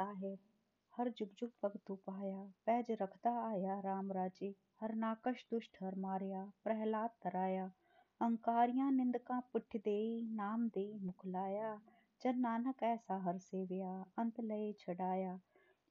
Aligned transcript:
साहेब 0.00 0.38
हर 0.96 1.08
जुग 1.08 1.28
जुग 1.38 1.50
भगतु 1.62 1.94
पाया 2.06 2.42
पैज 2.66 2.90
रखदा 3.00 3.30
आया 3.46 3.78
राम 3.80 4.12
राजे। 4.12 4.54
हर 4.80 4.94
नाकश 4.94 5.44
दुष्ट 5.50 5.78
हर 5.82 5.94
मारिया, 5.94 6.42
प्रहलाद 6.64 7.10
तराया। 7.22 7.64
अंकारियाँ 8.20 8.90
निंदका 8.92 9.40
पुठ 9.52 9.76
देई 9.76 10.22
नाम 10.32 10.68
देई 10.68 10.98
मुख 10.98 11.26
लाया। 11.26 11.72
जन 12.22 12.38
नानक 12.38 12.82
ऐसा 12.82 13.16
हर 13.22 13.38
सेविया, 13.38 14.04
अंत 14.18 14.40
लय 14.40 14.72
छड़ाया। 14.72 15.40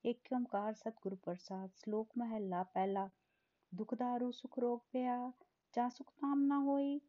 एक 0.05 0.33
ओंकार 0.33 0.73
सतगुरु 0.73 1.15
प्रसाद, 1.15 1.69
श्लोक 1.75 2.17
महला 2.17 2.63
पहला 2.63 3.09
दुख 3.71 3.93
दारू, 3.93 4.31
सुख 4.31 4.59
रोग 4.59 4.79
पया, 4.93 5.33
जा 5.73 5.89
सुख 5.89 6.13
नाम 6.23 6.39
ना 6.39 6.55
होई। 6.55 7.01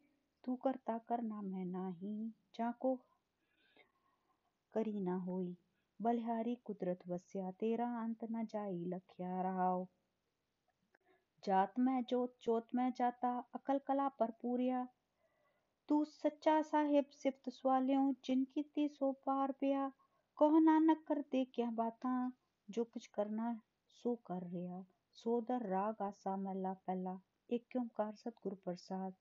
तू 0.43 0.55
करता 0.55 0.97
करना 0.97 1.41
मैं 1.41 1.65
नाही 1.65 2.33
जाको 2.55 2.95
करी 4.73 4.99
ना 4.99 5.15
होई। 5.15 5.57
बलिहारी 6.01 6.55
कुदरत 6.65 6.99
वस्या, 7.07 7.51
तेरा 7.51 7.87
अंत 8.01 8.23
न 8.31 8.45
जाई 8.45 8.83
लख्या 8.85 9.41
रहाओ 9.41 9.85
जात 11.43 11.79
में 11.79 12.03
जोत 12.03 12.35
जोत 12.43 12.67
में 12.75 12.91
जाता, 12.91 13.29
अकल 13.55 13.79
कला 13.87 14.07
पर 14.09 14.31
पूरिया। 14.41 14.87
तू 15.89 16.03
सच्चा 16.05 16.61
साहिब 16.61 17.05
सिफत 17.13 17.49
सवालियों 17.49 18.13
जिनकी 18.25 18.63
ती 18.75 18.87
सो 18.87 19.11
पार 19.25 19.51
पिया। 19.51 19.91
कहो 20.37 20.59
नानक 20.59 21.03
कर 21.07 21.21
दे 21.31 21.43
क्या 21.45 21.69
बाता, 21.71 22.31
जो 22.69 22.83
कुछ 22.83 23.07
करना 23.07 23.61
सो 23.89 24.15
कर 24.27 24.43
रिया। 24.43 24.83
सोदर 25.13 25.65
राग 25.65 26.01
आसा 26.01 26.35
महला 26.37 26.73
पहला 26.87 27.19
एक 27.49 27.75
ओंकार 27.77 28.13
सतगुरु 28.15 28.55
प्रसाद। 28.55 29.13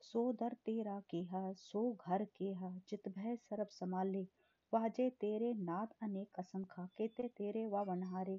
सो 0.00 0.32
दर 0.32 0.54
तेरा 0.64 0.98
केहा, 1.10 1.52
सो 1.52 1.92
घर 2.08 2.24
केहा 2.24 2.78
चित 2.88 3.08
भय 3.08 3.36
सरब 3.36 3.68
समाले 3.68 4.26
वाजे 4.72 5.08
तेरे 5.22 5.52
नाद 5.64 5.92
अनेक 6.02 6.38
असंखा 6.40 6.84
केते 6.98 7.26
तेरे 7.38 7.66
वावनहारे 7.68 8.36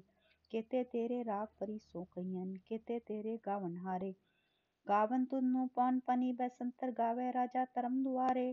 केते 0.52 0.82
तेरे 0.92 1.22
राग 1.24 1.46
परी 1.60 1.78
सो 1.78 2.02
कयन 2.14 2.52
केते 2.68 2.98
तेरे 3.08 3.36
गावनहारे 3.46 4.12
गावन 4.86 5.24
तुन्नु 5.30 5.66
पौन 5.76 5.98
पनी 6.06 6.30
बसंतर 6.38 6.90
गावे 6.98 7.30
राजा 7.32 7.64
तरम 7.76 8.02
दुआरे 8.04 8.46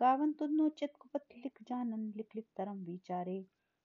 गावन 0.00 0.32
तुन्नु 0.38 0.68
चित 0.78 0.96
कुपत 1.00 1.34
लिख 1.44 1.62
जानन 1.68 2.06
लिख 2.16 2.36
लिख 2.36 2.46
तरम 2.58 2.84
विचारे 2.84 3.38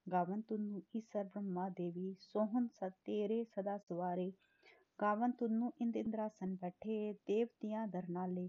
गावन 0.07 0.41
तुन्नु 0.49 0.79
ईसर 0.95 1.23
ब्रह्मा 1.33 1.67
देवी 1.77 2.13
सोहन 2.21 2.67
सत 2.79 2.99
तेरे 3.05 3.43
सदा 3.51 3.77
सवारे 3.87 4.29
गावन 4.99 5.31
तुन्नु 5.39 5.71
इंद 5.81 5.95
इंद्रासन 5.97 6.55
बैठे 6.61 6.97
देवतियाँ 7.27 7.87
धरनाले 7.89 8.47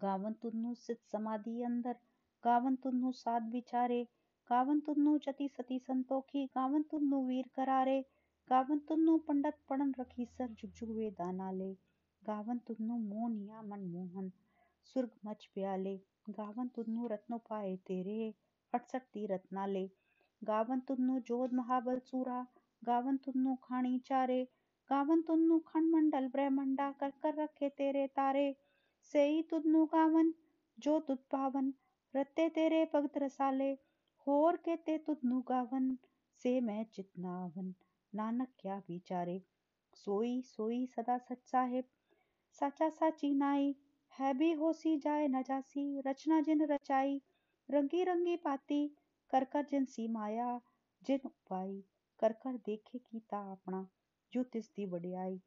गावन 0.00 0.32
तुन्नु 0.42 0.74
सित 0.78 1.00
समाधि 1.12 1.60
अंदर 1.64 1.96
गावन 2.44 2.74
तुन्नु 2.84 3.10
साध 3.14 3.48
विचारे 3.52 4.02
गावन 4.50 4.80
तुन्नु 4.86 5.16
जति 5.26 5.48
सती 5.48 5.78
संतोखी 5.80 6.44
गावन 6.56 6.82
तुन्नु 6.90 7.20
वीर 7.26 7.46
करारे 7.56 8.00
गावन 8.48 8.78
तुन्नु 8.88 9.16
पंडित 9.28 9.54
पढ़न 9.68 9.92
रखी 10.00 10.24
सर 10.26 10.48
जुग 10.60 10.70
जुग 10.78 10.90
वे 10.96 11.10
दानाले 11.20 11.68
गावन 12.22 12.58
तुन्नु 12.68 12.96
मोनिया 13.04 13.62
मनमोहन 13.70 14.30
सुर्ग 14.90 15.10
मच 15.26 15.46
प्याले 15.54 15.94
गावन 16.38 16.68
तुन्नु 16.76 17.06
रत्नो 17.12 17.38
पाए 17.50 17.76
तेरे 17.86 18.18
अड़सठ 18.72 19.06
तीरथ 19.14 19.46
नाले 19.52 19.84
गावन 20.42 20.80
तुन्नु 20.88 21.18
जोध 21.30 21.54
महाबल 21.60 21.98
सूरा 22.10 22.40
गावन 22.82 23.16
तुन्नु 23.26 23.56
खानी 23.64 23.98
चारे 24.10 24.40
गावन 24.90 25.22
रत्ते 32.16 32.48
तेरे 32.48 32.90
भगत 32.94 33.18
रसाले, 33.18 33.72
होर 34.26 34.56
केते 34.56 34.98
तुन्नु 34.98 35.40
गावन, 35.40 35.98
से 36.42 36.60
मैं 36.60 36.84
चितनावन 36.84 37.74
नानक 38.14 38.48
क्या 38.58 38.82
विचारे? 38.88 39.42
सोई 39.94 40.42
सोई 40.42 40.86
सदा 40.86 41.18
सच 41.18 41.38
साहेब। 41.42 41.84
साचा 42.52 42.88
साची 42.88 43.34
नाई, 43.34 43.76
है 44.18 44.34
भी 44.34 44.52
होसी 44.52 44.96
जाए 44.98 45.28
न 45.28 45.42
जासी। 45.42 46.00
रचना 46.00 46.40
जिन 46.40 46.62
रचाई, 46.62 47.22
रंगी 47.70 48.04
रंगी 48.04 48.36
पाती। 48.36 48.96
कर 49.30 49.44
कर 49.44 49.64
जिन 49.64 49.84
सी 49.84 50.08
माया, 50.08 50.60
जिन 51.02 51.20
उपाई। 51.24 51.84
कर 52.18 52.32
कर 52.32 52.56
देखे 52.56 52.98
कीता 52.98 53.52
अपना, 53.52 53.88
जो 54.32 54.42
तिस 54.42 54.74
दी 54.74 54.86
वडियाई। 54.86 55.42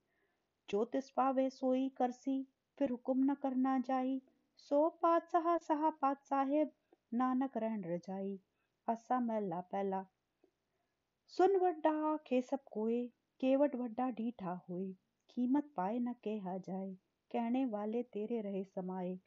जो 0.70 0.86
तिस 0.86 1.10
पावे 1.10 1.50
सोई 1.50 1.90
करसी, 1.90 2.48
फिर 2.80 2.90
हुक्म 2.90 3.32
न 3.32 3.34
करना 3.34 3.80
जाई। 3.80 4.22
सो 4.70 4.90
पातशाह 4.90 5.58
सहा 5.58 5.90
पात 5.90 6.24
साहेब 6.24 6.72
नानक 7.14 7.58
रहन 7.58 7.84
रजाई। 7.84 8.40
आसा 8.90 9.20
महला 9.20 9.62
पहला 9.62 10.06
सुन 11.28 11.56
वड्डा 11.56 12.14
आखे 12.14 12.42
सब 12.42 12.60
कोए? 12.72 13.08
केवट 13.40 13.76
वड्डा 13.76 14.10
ढीठा 14.10 14.62
होए। 14.70 14.92
कीमत 15.30 15.72
पाए 15.78 16.00
न 16.00 16.14
कहा 16.14 16.58
जाए। 16.58 16.98
कहने 17.32 17.66
वाले 17.66 18.04
तेरे 18.04 18.42
रहे 18.42 18.64
समाए। 18.64 19.20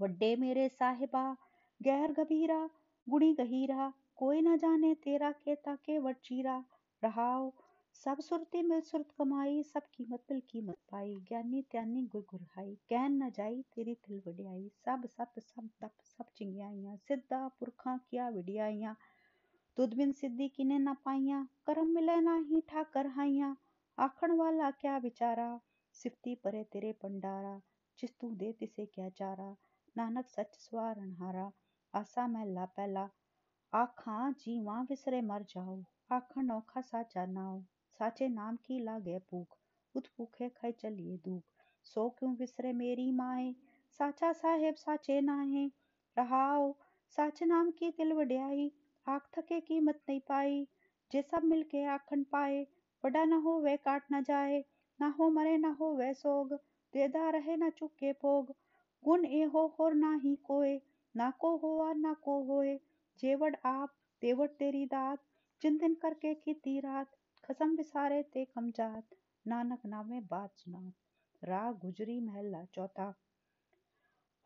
वड्डे 0.00 0.36
मेरे 0.36 0.68
साहिबा, 0.68 1.36
गैर 1.82 2.12
गभीरा, 2.12 2.70
गुणी 3.08 3.34
गहीरा 3.34 3.92
कोई 4.16 4.40
न 4.40 4.56
जाने 4.56 4.94
तेरा 4.94 5.32
केता 5.32 5.76
के 5.76 5.98
वट 5.98 6.16
चीरा। 6.16 6.64
रहाओ 7.04 7.52
सब 7.94 8.20
सुरती 8.20 8.60
मिल 8.62 8.80
सुरत 8.80 9.10
कमाई, 9.18 9.62
सब 9.62 9.82
कीमत 9.94 10.24
मिल 10.30 10.40
कीमत 10.50 10.76
पाई। 10.90 11.14
ज्ञानी 11.28 11.60
त्यानी 11.70 12.02
गुर 12.12 12.22
गुरहाई 12.30 12.74
कहन 12.90 13.12
न 13.22 13.30
जाई 13.30 13.62
तेरी 13.74 13.94
तिल 13.94 14.20
वडियाई। 14.26 14.68
सब 14.84 15.06
सत, 15.06 15.38
सब 15.38 15.68
तप, 15.80 15.92
सब 16.04 16.30
चिंगियाइया 16.36 16.96
सिद्धा 17.08 17.46
पुरखा 17.60 17.96
किया 18.10 18.28
विडियाइया 18.28 18.94
तुद 19.76 19.94
बिन 19.94 20.12
सिद्धि 20.12 20.48
किने 20.48 20.78
न 20.78 20.94
पाइया 21.04 21.46
करम 21.66 21.94
मिले 21.94 22.20
ना 22.20 22.36
ही 22.48 22.60
ठाकर 22.68 23.06
हाइया 23.16 23.56
आखण 23.98 24.36
वाला 24.36 24.70
क्या 24.70 24.96
विचारा 24.98 25.48
सिफती 25.94 26.34
परे 26.34 26.62
तेरे 26.72 26.92
पंडारा। 27.02 27.60
जिस 27.98 28.18
तू 28.18 28.30
दे 28.34 28.52
तिसे 28.52 28.86
क्या 28.86 29.08
चारा? 29.08 29.50
नानक 29.96 30.28
सच 30.28 30.56
स्वारण 30.58 31.12
हारा 31.14 31.50
आसा 31.94 32.26
महला 32.26 32.64
पहला 32.76 33.08
आखा 33.72 34.30
जीवा 34.40 34.80
विसरे 34.82 35.20
मर 35.20 35.42
जाओ। 35.48 35.82
आखण 36.12 36.50
औखा 36.50 36.80
साचा 36.80 37.26
नाओ 37.26 37.60
साचे 37.98 38.28
नाम 38.28 38.56
की 38.56 38.78
लागे 38.78 39.18
भूख। 39.18 39.56
उत 39.94 40.06
भूखे 40.06 40.48
खाई 40.48 40.72
चलिए 40.72 41.16
दुख। 41.16 41.42
सो 41.84 42.08
क्यों 42.10 42.34
विसरे 42.36 42.72
मेरी 42.72 43.10
माए? 43.10 43.54
साचा 43.98 44.32
साहेब 44.32 44.74
साचे 44.74 45.20
नाहे। 45.20 45.66
रहाओ, 46.18 46.74
साच 47.16 47.42
नाम 47.42 47.70
की 47.70 47.90
दिल 47.90 48.12
वड्याई। 48.12 48.72
आख 49.08 49.28
थके 49.38 49.60
कीमत 49.60 50.00
नहीं 50.08 50.20
पाई। 50.20 50.68
जे 51.12 51.22
सब 51.22 51.44
मिलके 51.44 51.84
आखन 51.84 52.22
पाए। 52.22 52.66
बड़ा 53.04 53.24
न 53.24 53.32
हो 53.32 53.60
वे 53.60 53.76
काट 53.76 54.02
न 54.12 54.22
जाए। 54.22 54.64
ना 55.00 55.08
हो 55.08 55.30
मरे 55.30 55.56
ना 55.56 55.68
हो 55.68 55.94
वे 55.94 56.14
सोग। 56.14 56.54
देदा 56.92 57.30
रहे 57.30 57.56
ना 57.56 57.70
चुके 57.70 58.12
भोग। 58.12 58.54
गुण 59.04 59.24
ए 59.24 59.42
हो 59.42 59.76
होर 59.78 59.94
ना 59.94 60.14
ही 60.24 60.36
कोए। 60.36 60.80
ना 61.16 61.30
को 61.30 61.56
हो 61.56 61.92
ना 61.92 62.14
को 62.14 62.42
होए। 62.44 62.80
जेवड़ 63.18 63.56
आप, 63.64 63.94
देवड़ 64.22 64.48
तेरी 64.48 64.86
दात। 64.86 65.18
दिन 65.62 65.94
करके 65.94 66.34
की 66.34 66.80
रात। 66.80 67.10
खसम 67.44 67.74
विसारे 67.76 68.22
ते 68.22 68.44
कम 68.44 68.70
जात, 68.70 69.04
नानक 69.46 69.86
नामे 69.86 70.20
बात 70.20 70.56
सुना 70.56 70.92
राग 71.42 71.74
गुजरी 71.78 72.20
महला 72.20 72.64
चौथा। 72.64 73.08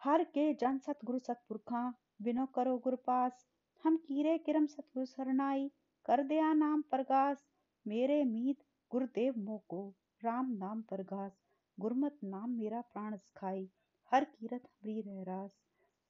हर 0.00 0.24
के 0.24 0.54
जन 0.54 0.78
सतगुरु 0.78 1.18
सतपुरखा, 1.18 1.82
बिनो 2.22 2.46
करो 2.46 2.78
गुर 2.78 2.96
पास। 2.96 3.46
हम 3.84 3.96
कीरे 3.96 4.38
किरम 4.38 4.66
सतगुरु 4.66 5.06
सरनाई, 5.06 5.70
कर 6.04 6.22
दिया 6.22 6.52
नाम 6.54 6.82
प्रगास 6.82 7.46
मेरे 7.86 8.24
मीत 8.24 8.64
गुरुदेव 8.90 9.38
मोको, 9.38 9.94
राम 10.24 10.52
नाम 10.56 10.82
प्रगास 10.82 11.38
गुरमत 11.78 12.18
नाम 12.24 12.50
मेरा 12.50 12.80
प्राण 12.80 13.16
सखाई, 13.16 13.68
हर 14.12 14.24
कीरत 14.24 14.68
हरी 14.74 15.00
रह 15.00 15.22
रास। 15.22 15.58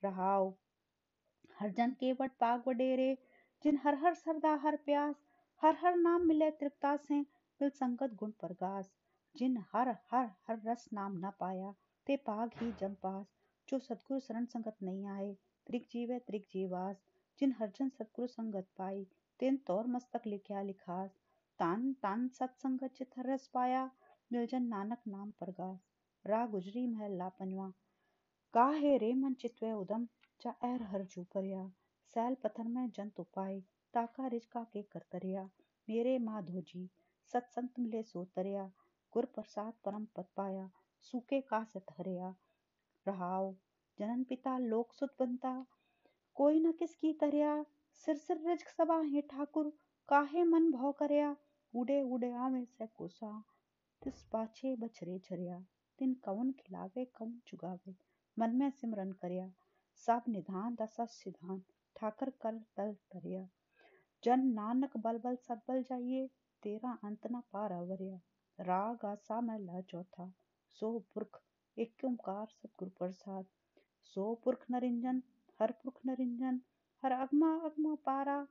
रहाओ, 0.02 0.54
हर 1.60 1.70
जन 1.70 1.90
के 1.90 2.12
वट 2.12 2.30
पाग 2.40 2.62
वडेरे, 2.68 3.18
जिन 3.64 3.78
हर 3.84 3.94
हर 3.94 4.14
सरदा 4.14 4.54
हर 4.54 4.76
प्यास। 4.76 5.27
हर 5.62 5.76
हर 5.76 5.96
नाम 5.96 6.26
मिले 6.26 6.50
तृप्ता 6.50 6.96
से 6.96 7.20
बिल 7.60 7.70
संगत 7.76 8.12
गुण 8.18 8.30
प्रगास। 8.40 8.90
जिन 9.36 9.56
हर 9.72 9.88
हर 10.10 10.26
हर 10.48 10.60
रस 10.66 10.84
नाम 10.92 11.16
न 11.24 11.30
पाया, 11.40 11.72
ते 12.06 12.16
पाग 12.26 12.50
ही 12.60 12.70
जम 12.80 12.92
पास। 13.02 13.26
जो 13.68 13.78
सतगुरु 13.78 14.20
शरण 14.20 14.44
संगत 14.52 14.76
नहीं 14.82 15.06
आए 15.14 15.32
त्रिक 15.66 15.86
जीवे 15.92 16.18
त्रिक 16.26 16.46
जीवास। 16.52 17.00
जिन 17.40 17.54
हरजन 17.58 17.88
सतगुरु 17.88 18.26
संगत 18.26 18.68
पाई, 18.78 19.04
तिन 19.40 19.56
तौर 19.66 19.86
मस्तक 19.96 20.26
लिखया 20.26 20.62
लिखास। 20.62 21.16
तान 21.58 21.92
तान 22.02 22.28
सत्संगत 22.38 22.94
चित 22.98 23.18
रस 23.26 23.46
पाया 23.54 23.82
निर्जन 24.32 24.62
नानक 24.74 25.00
नाम 25.08 25.30
प्रगास। 25.40 25.80
रा 26.24 26.44
गुजरी 26.54 26.86
महला 26.86 27.28
पंजवा 27.40 27.68
काहे 28.54 28.96
रे 28.98 29.12
मन 29.14 29.34
चितवे 29.42 29.72
उदम 29.72 30.06
चा 30.40 30.54
एर 30.64 30.82
हर 30.92 31.04
जू 31.16 31.24
परया। 31.34 31.66
सैल 32.14 32.34
पत्थर 32.44 32.68
में 32.76 32.90
जंत 32.90 33.20
उपाय 33.20 33.60
ताका 33.94 34.26
रिजका 34.26 34.62
के 34.64 34.82
करतरिया 34.82 35.42
मेरे 35.88 36.18
माधो 36.18 36.60
जी 36.60 36.88
सत्संत 37.32 37.78
मिले 37.78 38.02
सो 38.02 38.24
गुर 39.12 39.24
प्रसाद 39.24 39.72
परम 39.84 40.04
पद 40.16 40.24
पाया। 40.36 40.70
सूखे 41.00 41.40
का 41.40 41.62
से 41.64 41.78
हरिया 41.78 42.34
रहाओ, 43.06 43.54
जनन 43.98 44.24
पिता 44.24 44.58
लोक 44.58 44.92
सुत 44.92 45.16
बनता। 45.20 45.52
कोई 46.34 46.60
न 46.60 46.72
किसकी 46.72 47.12
तरिया। 47.12 47.64
सिर 48.04 48.16
सिर 48.16 48.48
रिज 48.48 48.64
सबाहे 48.66 49.20
ठाकुर। 49.20 49.72
काहे 50.08 50.44
मन 50.44 50.70
भौ 50.72 50.92
करया। 50.92 51.36
उड़े 51.74 52.00
उड़े 52.02 52.32
आवे 52.32 52.64
से 52.64 52.86
कोसा। 52.86 53.32
तिस 54.02 54.22
पाछे 54.22 54.76
बछरे 54.76 55.18
छरिया 55.18 55.58
तिन 55.98 56.14
कवन 56.14 56.52
खिलावे, 56.52 57.04
कवन 57.04 57.38
चुगावे। 57.46 57.94
मन 58.38 58.56
में 58.56 58.70
सिमरन 58.70 59.12
करया। 59.12 59.52
सब 60.06 60.22
निधान 60.28 60.74
दशा 60.74 61.04
सिधान 61.04 61.62
ठाकर 61.96 62.30
कर 62.30 62.58
तल 62.76 62.92
तरिया। 63.12 63.48
जन 64.24 64.40
नानक 64.40 64.96
बल 64.96 65.18
बल 65.18 65.36
सदबल 65.36 65.82
जाइए, 65.82 66.26
तेरा 66.62 66.98
अंत 67.04 67.26
न 67.26 67.40
पारा 67.52 67.80
वरिया 67.80 68.20
राग 68.58 69.04
आसा 69.04 69.40
महला 69.40 69.80
चौथा, 69.80 70.32
सो 70.68 70.98
पुरख 71.14 71.40
एक 71.76 72.04
ओंकार 72.04 72.46
सतगुरु 72.46 72.90
प्रसाद। 72.90 73.46
सो 74.02 74.34
पुरख 74.34 74.66
नरिंजन, 74.70 75.22
हर 75.60 75.72
पुरख 75.72 76.00
नरिंजन, 76.06 76.60
हर 77.02 77.12
अगमा 77.12 77.54
अगमा 77.64 77.94
पारा। 77.94 78.46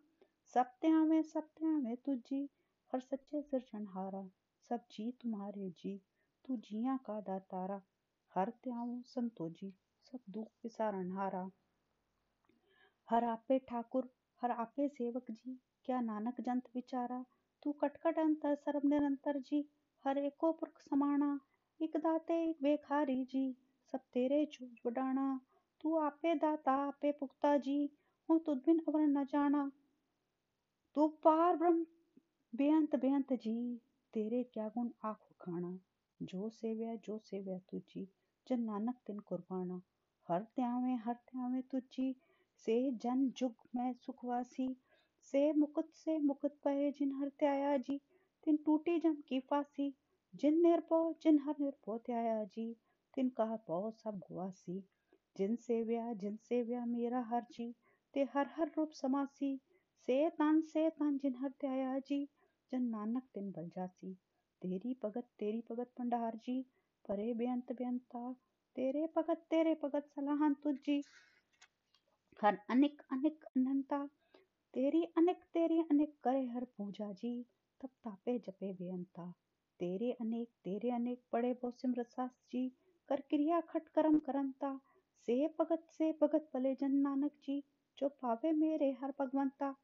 सत्या 0.54 1.04
में 1.04 1.22
सत्या 1.22 1.70
में 1.70 1.98
तुझी, 1.98 2.50
हर 2.94 3.00
सच्चे 3.00 3.42
सिरजनहारा 3.42 4.30
सब 4.70 4.88
जी 4.92 5.12
तुम्हारे 5.12 5.70
जी, 5.70 6.02
तू 6.46 6.58
जिया 6.58 6.98
का 6.98 7.22
दातारा 7.22 7.82
हर 8.36 8.50
त्याऊ 8.50 9.02
संतो 9.02 9.50
जी 9.50 9.74
सब 10.04 10.20
दुख 10.30 10.48
विसारण 10.64 11.12
हारा। 11.12 11.50
हर 13.10 13.24
आपे 13.24 13.60
ठाकुर 13.60 14.10
हर 14.42 14.52
आपे 14.52 14.88
सेवक 14.88 15.32
जी, 15.32 15.60
क्या 15.86 16.00
नानक 16.02 16.42
जंत 16.42 16.70
विचारा? 16.76 17.24
तू 17.64 17.72
कटकट 17.72 18.20
अंतर 18.20 18.56
सर्व 18.56 18.88
निरंतर 18.88 19.40
जी। 19.40 19.70
हर 20.06 20.18
एको 20.18 20.52
पुरख 20.52 20.80
समाना 20.80 21.40
एक 21.80 21.98
दाते, 21.98 22.34
एक 22.50 22.58
बेखारी 22.64 23.24
जी। 23.26 23.46
सब 23.94 24.00
तेरे 24.14 24.46
चूज़ 24.46 24.80
बडाना 24.86 25.26
तू 25.82 25.96
आपे 25.98 26.36
दाता, 26.36 26.72
आपे 26.72 27.12
पुख्ता 27.12 27.58
जी। 27.58 27.80
हूँ 28.30 28.40
तुद 28.46 28.58
बिन 28.58 28.80
अवर 28.88 29.02
न 29.02 29.24
जाना 29.26 29.72
तू 30.96 31.08
पार 31.24 31.56
ब्रह्म, 31.56 31.86
बेअंत 32.54 32.96
बेअंत 32.96 33.34
जी। 33.34 33.82
तेरे 34.14 34.44
क्या 34.44 34.68
गुण 34.68 34.90
आखो 35.04 35.36
खाना 35.42 35.78
जो 36.22 36.50
सेव्या 36.50 36.96
जो 36.96 37.18
सेव्या 37.18 37.58
तुझी, 37.58 38.08
जन 38.48 38.62
नानक 38.62 38.96
तिन 39.08 39.20
कुर्बाना 39.20 39.82
हर 40.30 40.44
त्यावे 40.56 40.94
हर 41.06 41.14
त्यावे 41.14 41.62
तुझी। 41.62 42.12
से 42.66 42.80
जन 43.04 43.28
जुग 43.38 43.56
में 43.76 43.94
सुखवासी, 43.96 44.68
से 45.34 45.52
मुकुट 45.54 45.92
से 45.96 46.18
मुकुट 46.20 46.52
पहे 46.64 46.92
जिन 46.92 47.12
हर 47.16 47.30
त्याया 47.40 47.76
जी। 47.78 47.98
तिन 48.44 48.58
टूटी 48.58 49.00
जम 49.00 49.16
की 49.28 49.40
फांसी, 49.40 49.94
जिन 50.34 50.62
निर्भो 50.62 51.02
जिन 51.22 51.40
हर 51.40 51.56
निर्भो 51.60 51.98
त्याया 51.98 52.44
जी। 52.46 52.74
तिन 53.14 53.30
कहा 53.30 53.56
पौ 53.68 53.90
सब 53.94 54.20
गुवासी 54.20 54.80
जिन 55.36 55.56
सेव्या 55.56 56.14
जिन 56.14 56.36
सेव्या 56.44 56.86
मेरा 56.86 57.22
हर 57.30 57.46
जी। 57.52 57.74
ते 58.14 58.24
हर 58.34 58.48
हर 58.52 58.72
रूप 58.78 58.92
समासी, 58.92 59.60
से 60.08 60.30
तन 60.30 60.62
से 60.62 60.90
तन 60.90 61.18
जिन 61.18 61.36
हर 61.36 61.50
त्याया 61.60 61.98
जी। 62.00 62.24
जन 62.72 62.84
नानक 62.86 63.24
तिन 63.34 63.52
बल 63.52 63.70
जासी, 63.70 64.14
तेरी 64.62 64.94
भगत 65.04 65.28
तेरी 65.40 65.62
भगत 65.72 65.92
भंडार 66.00 66.36
जी। 66.38 66.62
परे 67.06 67.34
बेअंत 67.34 67.72
बेअंता, 67.72 68.32
तेरे 68.76 69.06
भगत 69.16 69.46
तेरे 69.50 69.74
भगत 69.84 70.08
सलाहन 70.16 70.54
तुझी। 70.64 71.02
हर 72.42 72.58
अनिक 72.70 73.02
अनिक 73.12 73.44
अनंता। 73.44 73.98
तेरी 74.74 75.04
अनेक 75.18 75.38
तेरी 75.54 75.80
अनेक 75.82 76.14
करे 76.24 76.46
हर 76.46 76.64
पूजा 76.64 77.12
जी, 77.12 77.46
तब 77.82 77.90
तापे 78.04 78.38
जपे 78.40 78.74
बेअंता। 78.74 79.34
तेरे 79.80 80.12
अनेक 80.12 80.50
तेरे 80.64 80.92
अनेक 80.92 81.24
पड़े 81.32 81.54
बो 81.54 81.72
सिमरत 81.72 82.12
सास 82.12 82.32
जी, 82.52 82.72
कर 83.10 83.22
क्रिया 83.22 83.62
खट 83.62 83.88
करम 83.88 84.20
करमता 84.20 84.80
से 85.28 85.48
भगत 85.60 85.88
से 85.90 86.12
भगत 86.22 86.50
भले 86.54 86.76
जन 86.76 86.92
नानक 86.92 87.32
जी, 87.44 87.64
जो 87.98 88.10
पावे 88.10 88.52
मेरे 88.52 88.92
हर 88.92 89.14
भगवंता। 89.20 89.76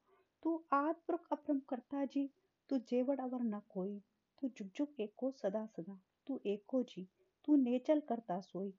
तू 0.43 0.63
आद 0.73 0.95
पुरख 0.95 1.27
अपरम 1.31 1.59
करता 1.59 2.05
जी, 2.05 2.29
तू 2.69 2.77
जेवड़ 2.77 3.19
अवर 3.19 3.43
न 3.43 3.61
कोई। 3.69 4.01
तू 4.41 4.47
जुग 4.47 4.67
जुग 4.75 5.01
एको 5.01 5.31
सदा 5.31 5.65
सदा, 5.65 5.99
तू 6.27 6.39
एको 6.45 6.83
जी, 6.83 7.07
तू 7.45 7.55
नेचल 7.55 7.99
करता 7.99 8.39
सोई। 8.41 8.73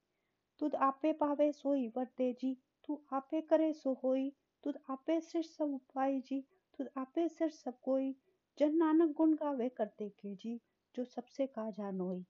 तुद 0.59 0.75
आपे 0.75 1.13
पावे 1.13 1.53
सोई 1.53 1.89
वर 1.89 2.05
दे 2.05 2.33
जी 2.33 2.57
तू 2.85 3.01
आपे 3.13 3.41
करे 3.41 3.73
सो 3.73 3.93
होई, 4.05 4.31
तुद 4.65 4.79
आपे 4.91 5.21
सिर 5.21 5.43
सब 5.43 5.75
उपाय 5.75 6.21
जी, 6.21 6.41
तुद 6.79 6.89
आपे 6.97 7.29
सिर 7.29 7.51
सब 7.51 7.81
कोई। 7.81 8.15
जन 8.59 8.77
नानक 8.77 9.15
गुण 9.17 9.35
गावे 9.35 9.69
करते 9.69 10.09
के 10.09 10.35
जी, 10.35 10.61
जो 10.95 11.05
सबसे 11.05 11.47
का 11.47 11.71
जानोई 11.71 12.25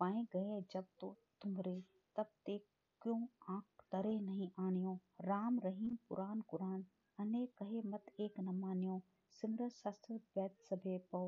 पाए 0.00 0.22
गए 0.32 0.60
जब 0.72 0.84
तो 1.00 1.16
तुमरे 1.42 1.82
तब 2.16 2.30
ते 2.46 2.58
क्यों 3.02 3.20
आँख 3.48 3.84
तरे 3.92 4.18
नहीं 4.20 4.48
आनियो? 4.58 4.98
राम 5.20 5.58
रहीम 5.58 5.96
पुराण 6.08 6.40
कुरान 6.40 6.84
अनेक 7.18 7.52
कहे 7.58 7.82
मत 7.86 8.12
एक 8.20 8.40
न 8.40 8.54
मान्यो। 8.54 9.00
सिमरत 9.32 9.72
शास्त्र 9.72 10.14
वैद 10.36 10.50
सभे 10.70 10.98
पौ। 11.12 11.26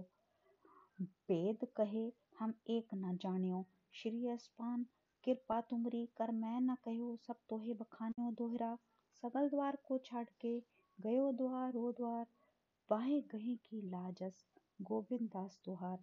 वेद 1.30 1.66
कहे 1.76 2.04
हम 2.38 2.54
एक 2.70 2.94
न 2.94 3.16
जानियो। 3.16 3.64
श्री 3.94 4.26
अस्पान 4.28 4.86
कृपा 5.24 5.60
तुमरी 5.70 6.04
कर 6.16 6.30
मैं 6.32 6.60
न 6.60 6.74
कहो 6.84 7.08
सब 7.26 7.36
तोहे 7.48 7.74
बखान्यो 7.74 8.30
दोहरा। 8.38 8.76
सगल 9.22 9.48
द्वार 9.48 9.76
को 9.84 9.98
छाड़ 9.98 10.24
के 10.40 10.52
गयो 10.98 11.30
द्वार, 11.32 11.76
ओ 11.76 11.92
द्वार, 11.92 12.26
बाहे 12.90 13.20
गहे 13.32 13.54
की 13.66 13.80
लाजस 13.90 14.44
गोविंद 14.80 15.28
दास 15.28 15.58
तुहार 15.64 15.98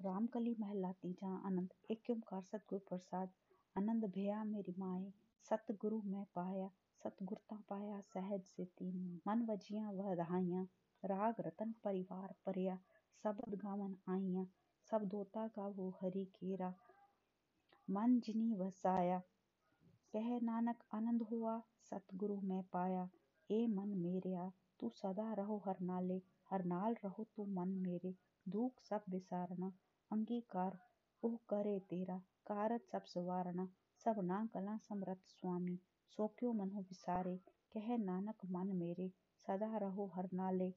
रामकली 0.00 0.54
महला 0.60 0.92
तीजा 1.02 1.34
आनंद 1.46 1.72
एक 1.90 2.10
ओंकार 2.10 2.42
सतगुरु 2.42 2.80
प्रसाद। 2.88 3.30
आनंद 3.76 4.04
भया 4.14 4.42
मेरी 4.44 4.74
माए, 4.78 5.12
सतगुरु 5.46 6.00
मैं 6.06 6.24
पाया 6.34 6.68
सतगुरता 7.02 7.56
पाया 7.68 8.00
सहज 8.06 8.44
से 8.46 8.64
तीन 8.78 9.20
मन 9.28 9.46
वजिया 9.50 9.90
वह 9.90 10.14
दहाइया 10.14 10.62
राग 11.02 11.40
रतन 11.46 11.74
परिवार 11.84 12.34
परिया। 12.46 12.78
सबद 13.24 13.54
गावन 13.58 13.96
आइया 14.08 14.46
सब 14.90 15.04
दोता 15.08 15.46
गावो 15.56 15.88
हरि 16.02 16.24
केरा 16.36 16.72
मन 17.90 18.20
जिनी 18.20 18.54
वसाया। 18.54 19.18
कह 20.12 20.40
नानक, 20.40 20.84
आनंद 20.94 21.22
हुआ, 21.22 21.62
सतगुरु 21.90 22.40
में 22.40 22.62
पाया। 22.62 23.08
ए 23.50 23.66
मन 23.66 23.88
मेरिया 23.88 24.52
तू 24.80 24.90
सदा 24.90 25.32
रहो 25.32 25.62
हर 25.66 25.80
नाले। 25.80 26.22
हर 26.50 26.64
नाल 26.64 26.96
रहो 27.04 27.24
तू 27.36 27.44
मन 27.44 27.68
मेरे। 27.68 28.14
दुख 28.48 28.80
सब 28.80 29.04
विसारना 29.08 29.72
अंगीकार 30.12 30.78
ओह 31.22 31.36
करे 31.48 31.80
तेरा। 31.80 32.18
कारत 32.18 32.84
सब 32.92 33.04
सवारना, 33.04 33.68
सब 34.04 34.14
ना 34.18 34.48
कला 34.54 34.76
समरथ 34.76 35.24
स्वामी। 35.28 35.80
सो 36.08 36.34
क्यों 36.38 36.52
मनो 36.52 36.80
विसारे 36.80 37.36
कह 37.72 37.96
नानक, 37.96 38.36
मन 38.46 38.76
मेरे, 38.76 39.12
सदा 39.46 39.76
रहो 39.76 40.12
हर 40.14 40.28
नाले। 40.34 40.70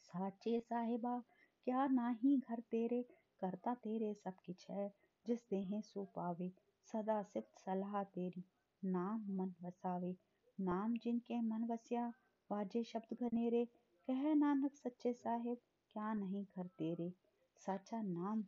साचे 0.00 0.60
साहिबा, 0.60 1.22
क्या 1.64 1.86
नाही 1.86 2.38
घर 2.38 2.60
तेरे? 2.60 3.02
करता 3.40 3.74
तेरे 3.74 4.14
सब 4.14 4.34
किछ 4.44 4.70
है। 4.70 5.07
जिस 5.28 5.48
देहे 5.50 5.80
सो 5.82 6.04
पावे, 6.04 6.52
सदा 6.92 7.22
सिफ्त 7.22 7.58
सलाह 7.58 8.02
तेरी। 8.04 8.44
नाम 8.84 9.24
मन 9.30 9.54
वसावे, 9.62 10.16
नाम 10.60 10.96
जिनके 10.96 11.40
मन 11.40 11.64
वसिया, 11.64 12.12
वाजे 12.50 12.84
शब्द 12.84 13.16
घनेरे। 13.16 13.64
कह 14.06 14.34
नानक 14.34 14.76
सच्चे 14.76 15.12
साहिब, 15.12 15.58
क्या 15.90 16.12
नहीं 16.14 16.44
घर 16.44 16.66
तेरे। 16.66 17.12
साचा 17.58 18.02
नाम 18.02 18.44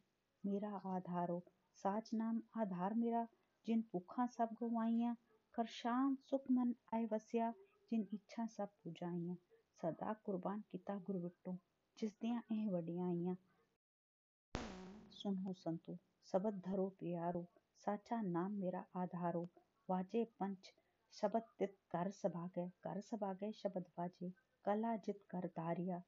मेरा 0.47 0.73
आधारो, 0.87 1.43
साच 1.83 2.11
नाम 2.15 2.43
आधार 2.57 2.95
मेरा। 2.95 3.27
जिन 3.67 3.81
भूखा 3.93 4.27
सब 4.27 4.49
गवाइया 4.61 5.17
कर 5.55 5.67
शाम 5.67 6.15
सुख 6.15 6.51
मन 6.51 6.75
आए 6.95 7.07
वसिया। 7.07 7.53
जिन 7.91 8.07
इच्छा 8.15 8.47
सब 8.47 8.69
पुजाइया 8.85 9.37
सदा 9.83 10.13
कुर्बान 10.25 10.63
किता 10.73 10.99
गुरु 10.99 11.19
विटो 11.19 11.59
जिस 11.99 12.13
दिया 12.21 12.43
एह 12.53 12.71
वडियाइया 12.71 13.37
सुनो 15.11 15.53
संतो। 15.53 15.99
सबद 16.33 16.61
धरो 16.67 16.89
प्यारो, 16.99 17.41
साचा 17.85 18.21
नाम 18.25 18.53
मेरा 18.57 18.85
आधारो। 18.97 19.43
वाजे 19.89 20.25
पंच, 20.41 20.71
शब्द 21.15 21.43
तित 21.59 21.77
कर 21.91 22.11
सभागे 22.13 22.67
कर 22.83 23.01
सभागे 23.01 23.51
शब्द 23.53 23.89
वाजे। 23.99 24.31
कला 24.65 24.95
जित 24.99 25.23
कर 25.31 25.47
धारिया 25.57 26.03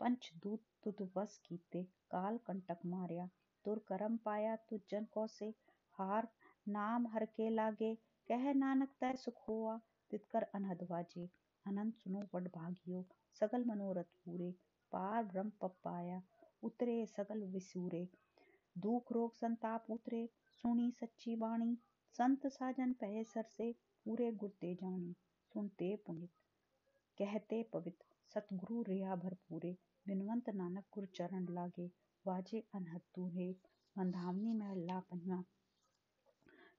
पंच 0.00 0.30
दूत 0.42 0.62
तुद 0.84 1.02
वस 1.16 1.36
कीते, 1.46 1.82
काल 2.10 2.38
कंटक 2.46 2.78
मारिया। 2.86 3.28
तुर 3.64 3.78
करम 3.88 4.16
पाया 4.24 4.56
तुझ 4.70 4.80
जन 4.90 5.04
को 5.12 5.26
से 5.26 5.52
हार 5.98 6.28
नाम 6.68 7.06
हर 7.06 7.24
के 7.36 7.48
लागे। 7.50 7.94
कह 8.28 8.52
नानक 8.54 8.94
तय 9.00 9.16
सुख 9.16 9.48
हुआ 9.48 9.76
तितकर 10.10 10.42
अनहद 10.54 10.86
वाजे। 10.90 11.28
अनंत 11.66 11.94
सुनो 11.96 12.24
वड 12.34 12.48
भागियो, 12.48 13.04
सगल 13.40 13.64
मनोरथ 13.64 14.10
पूरे। 14.24 14.50
पार 14.92 15.24
ब्रह्म 15.24 15.52
पप 15.60 15.76
पाया 15.84 16.20
उतरे 16.62 16.96
सगल 17.06 17.44
विसूरे। 17.52 18.02
दुख 18.76 19.12
रोग 19.12 19.34
संताप 19.34 19.90
उतरे, 19.90 20.26
सुनी 20.52 20.90
सच्ची 20.90 21.34
बाणी 21.36 21.74
संत 22.16 22.46
साजन 22.46 22.92
पहे 23.00 23.24
सर 23.24 23.44
से 23.48 23.72
पूरे 24.06 24.30
गुरते 24.32 24.74
जानी। 24.74 25.12
सुनते 25.52 25.94
पुनित, 26.06 26.30
कहते 27.18 27.62
पवित्र 27.72 28.06
सतगुरु 28.34 28.82
रिया 28.82 29.16
भरपूरे 29.16 29.72
बिनवंत 30.06 30.48
नानक 30.54 30.84
गुर 30.94 31.06
चरण 31.16 31.46
लागे, 31.50 31.86
वाजे 32.24 32.60
अनहद 32.74 33.00
तूहे 33.14 33.50
मंधावनी 33.96 34.52
महला 34.54 34.98
पंजा 35.10 35.42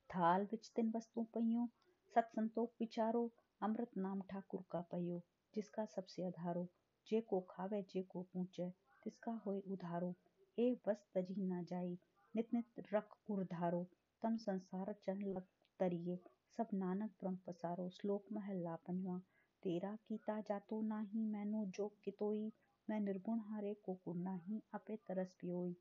थाल 0.09 0.47
विच 0.51 0.71
तिन 0.75 0.91
वस्तु 0.95 1.23
पइयो। 1.33 1.67
सत 2.15 2.29
संतोख 2.35 2.73
विचारो, 2.79 3.23
अमृत 3.61 3.97
नाम 3.97 4.21
ठाकुर 4.31 4.63
का 4.71 4.81
पयो 4.91 5.21
जिसका 5.53 5.85
सबसे 5.85 6.25
आधारो 6.25 6.67
जे 7.07 7.21
को 7.21 7.39
खावे, 7.49 7.81
जे 7.83 8.01
को 8.03 8.21
पूछे 8.33 8.69
तिसका 9.03 9.31
होय 9.45 9.59
उधारो। 9.67 10.13
ए 10.59 10.65
बस 10.87 11.05
तजी 11.15 11.35
न 11.41 11.63
जाई। 11.63 11.97
नित 12.35 12.53
नित 12.53 12.83
रख 12.93 13.15
उर 13.29 13.43
धारो 13.43 13.83
तम 14.21 14.37
संसार 14.37 14.93
चन 15.03 15.21
लग 15.21 15.45
तरिये। 15.79 16.19
सब 16.57 16.67
नानक 16.73 17.11
ब्रह्म 17.19 17.37
पसारो, 17.47 17.89
श्लोक 17.89 18.25
महला 18.31 18.75
पंजवा 18.87 19.17
तेरा 19.63 19.95
कीता 20.07 20.39
जातो 20.41 20.81
नाही 20.81 21.25
मैनो 21.25 21.65
जो 21.65 21.87
कितोई। 22.03 22.51
मैं 22.89 22.99
निर्गुण 22.99 23.39
हारे 23.39 23.73
को 23.73 23.93
गुण 23.93 24.27
ही 24.37 24.61
अपे 24.73 24.95
तरस 25.07 25.33
पियोई। 25.41 25.73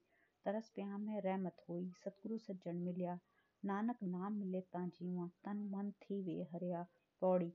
तरस 0.44 0.70
प्या 0.74 0.98
में 0.98 1.20
रहमत 1.20 1.56
होई, 1.68 1.90
सतगुरु 2.04 2.38
सज्जन 2.38 2.76
मिलिया। 2.76 3.18
नानक 3.64 4.02
नाम 4.02 4.32
मिले 4.32 4.60
ता 4.60 4.86
जीवा, 4.86 5.26
तन 5.44 5.56
मन 5.74 5.90
थी 6.02 6.22
वे 6.22 6.42
हरिया। 6.52 6.86
पौड़ी 7.20 7.52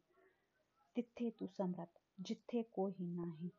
तिथे 0.96 1.30
तू 1.30 1.48
समरथ 1.48 2.02
जिथे 2.20 2.64
कोई 2.64 2.96
नाही। 3.00 3.52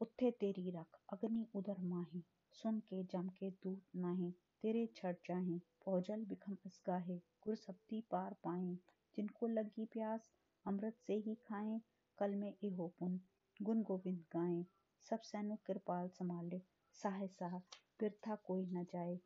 उथे 0.00 0.30
तेरी 0.30 0.70
रख, 0.70 1.00
अग्नि 1.12 1.46
उधर 1.54 1.80
माही। 1.84 2.22
सुन 2.58 2.78
के 2.80 3.02
जम 3.04 3.28
के 3.28 3.50
दूत 3.50 3.82
नाहीं, 3.96 4.32
तेरे 4.62 4.86
छट 4.96 5.16
जाहिं। 5.28 5.58
पहुँचल 5.86 6.24
बिखम 6.24 6.54
गुर 6.54 7.20
गुरसप्ती 7.44 8.00
पार 8.00 8.34
पाए 8.44 8.74
जिनको 9.16 9.46
लगी 9.46 9.84
प्यास, 9.86 10.30
अमृत 10.66 10.96
से 11.06 11.14
ही 11.16 11.34
खाए 11.34 11.80
कल 12.18 12.34
में 12.34 12.54
इहो 12.62 12.88
पुन 12.98 13.20
गुन 13.62 13.82
गोविंद 13.82 14.24
गाए 14.32 14.66
सब 15.10 15.20
सैनु 15.22 15.56
कृपाल 15.66 16.08
संभाले। 16.08 16.60
साहे 17.02 17.28
साह 17.28 17.58
बिरथा 18.00 18.34
कोई 18.34 18.66
न 18.66 18.84
जाए। 18.84 19.18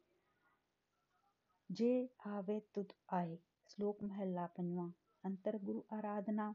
जे 1.71 1.93
आवे 2.27 2.61
तुद 2.75 2.93
आए। 3.13 3.39
श्लोक 3.69 4.03
महला 4.03 4.47
पंजवा 4.47 4.93
अंतर 5.25 5.59
गुरु 5.63 5.83
आराधना। 5.93 6.55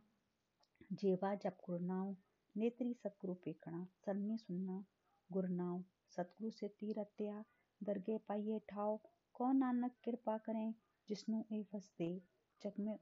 जेवा 0.93 1.35
जप 1.35 1.57
गुरु 1.65 1.85
नाम 1.85 2.15
नेत्री 2.55 2.93
सतगुरु 2.93 3.33
पेखणा 3.33 3.87
सरनी 4.05 4.37
सुनना 4.37 4.85
गुरु 5.31 5.47
नाम 5.47 5.83
सतगुरु 6.17 6.51
से 6.51 6.67
तीरत्या 6.79 7.43
दरगे 7.81 8.17
पाइए 8.27 8.59
ठाओ 8.69 8.97
कौ 9.33 9.51
नानक 9.51 9.95
किरपा 10.03 10.37
करें 10.45 10.73
जिसनु 11.09 11.43
ए 11.51 11.63
वसदे 11.75 12.11
जग 12.61 12.79
में 12.79 12.97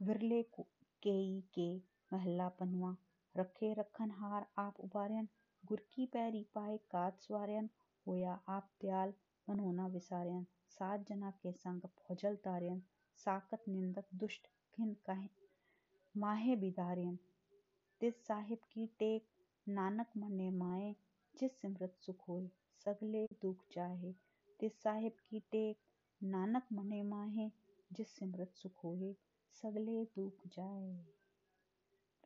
विरले 0.00 0.42
केई 0.52 1.40
के 1.54 1.66
महला 2.12 2.48
पनवा। 2.58 2.96
रखे 3.34 3.72
रखन 3.74 4.10
हार 4.10 4.46
आप 4.58 4.80
उबारन। 4.80 5.28
गुर 5.64 5.80
की 5.92 6.06
पैरी 6.06 6.42
पाए 6.54 6.76
कात 6.90 7.20
स्वारन। 7.20 7.68
होया 8.06 8.34
आप 8.48 8.70
दयाल 8.82 9.14
मनोना 9.48 9.86
विसारन। 9.86 10.44
सात 10.78 11.06
जना 11.08 11.30
के 11.42 11.52
संग 11.52 11.80
भोजल 12.00 12.36
तारियन 12.44 12.82
साकत 13.18 13.68
निंदक 13.68 14.04
दुष्ट 14.14 14.48
खिन 14.74 14.94
कहे? 15.06 15.28
माहे 16.14 16.56
बिदारन। 16.56 17.18
तिस 18.00 18.26
साहिब 18.26 18.58
की 18.72 18.86
टेक 18.98 19.35
नानक 19.68 20.06
मने 20.16 20.50
माए, 20.50 20.94
जिस 21.34 21.60
सिमरत 21.60 21.96
सुख 22.00 22.24
सगले 22.84 23.26
दुख 23.42 23.64
जाहे 23.72 24.12
ते 24.60 24.68
साहिब 24.68 25.12
की 25.30 25.40
टेक, 25.40 25.78
नानक 26.22 26.66
मने 26.72 27.02
माहे, 27.02 27.50
जिस 27.92 28.16
सिमरत 28.16 28.52
सुख 28.54 28.80
सगले 29.62 30.04
दुख 30.16 30.46
जाहे 30.46 30.94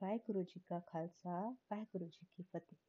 वाहेगुरु 0.02 0.42
जी 0.42 0.61
का 0.68 0.78
खालसा, 0.80 1.40
वाहेगुरु 1.73 2.06
जी 2.06 2.26
की 2.37 2.42
फतेह। 2.42 2.80